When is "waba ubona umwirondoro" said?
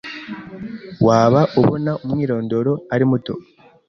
1.05-2.71